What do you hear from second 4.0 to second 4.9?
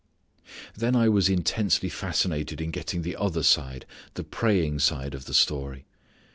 the praying